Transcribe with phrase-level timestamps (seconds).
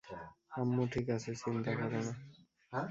[0.51, 2.13] আম্মু ঠিক আছে, চিন্তা করো না!